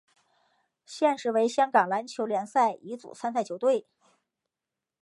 [0.83, 3.85] 现时为香港篮球联赛乙组参赛球队。